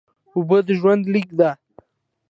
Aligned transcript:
اوبه 0.35 0.57
د 0.67 0.69
ژوند 0.79 1.03
لیکه 1.13 1.35
ده 1.39 1.49